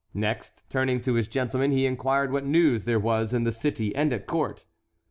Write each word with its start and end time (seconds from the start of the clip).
Next, 0.15 0.67
turning 0.67 0.99
to 1.01 1.13
his 1.13 1.27
gentlemen, 1.27 1.69
he 1.69 1.85
inquired 1.85 2.31
what 2.31 2.43
news 2.43 2.85
there 2.85 2.97
was 2.97 3.35
in 3.35 3.43
the 3.43 3.51
city 3.51 3.95
and 3.95 4.11
at 4.11 4.25
court. 4.25 4.65